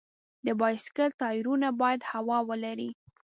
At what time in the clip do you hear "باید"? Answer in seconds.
1.81-2.01